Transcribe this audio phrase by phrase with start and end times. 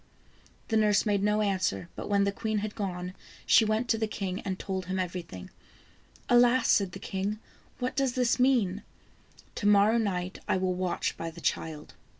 [0.69, 3.13] The nurse made no answer, but when the queen had gone
[3.45, 5.51] she went to the king and told him everything.
[6.27, 7.37] "Alas!" said the king,"
[7.77, 8.81] what does this mean?
[9.53, 11.93] To morrow night I will watch by the child."